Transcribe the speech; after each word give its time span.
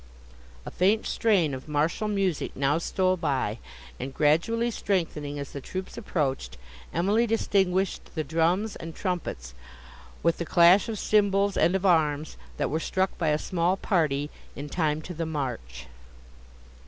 A 0.65 0.71
faint 0.71 1.05
strain 1.05 1.53
of 1.53 1.67
martial 1.67 2.07
music 2.07 2.55
now 2.55 2.79
stole 2.79 3.15
by, 3.17 3.59
and, 3.99 4.11
gradually 4.15 4.71
strengthening 4.71 5.37
as 5.37 5.51
the 5.51 5.61
troops 5.61 5.95
approached, 5.95 6.57
Emily 6.91 7.27
distinguished 7.27 8.15
the 8.15 8.23
drums 8.23 8.75
and 8.75 8.95
trumpets, 8.95 9.53
with 10.23 10.39
the 10.39 10.43
clash 10.45 10.89
of 10.89 10.97
cymbals 10.97 11.55
and 11.55 11.75
of 11.75 11.85
arms, 11.85 12.35
that 12.57 12.71
were 12.71 12.79
struck 12.79 13.15
by 13.19 13.27
a 13.29 13.37
small 13.37 13.77
party, 13.77 14.31
in 14.55 14.69
time 14.69 15.03
to 15.03 15.13
the 15.13 15.27
march. 15.27 15.85